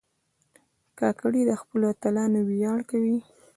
[0.99, 3.17] کاکړي د خپلو اتلانو ویاړ کوي.